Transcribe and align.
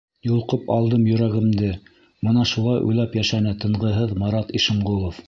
Йолҡоп 0.27 0.69
алдым 0.75 1.03
йөрәгемде 1.11 1.69
Бына 2.29 2.45
шулай 2.53 2.81
уйлап 2.87 3.19
йәшәне 3.21 3.55
тынғыһыҙ 3.65 4.17
Марат 4.25 4.55
Ишемғолов. 4.63 5.19